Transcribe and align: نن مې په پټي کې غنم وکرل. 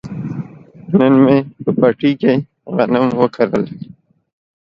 نن 0.97 1.13
مې 1.23 1.37
په 1.63 1.71
پټي 1.79 2.11
کې 2.21 2.33
غنم 2.75 3.07
وکرل. 3.19 3.65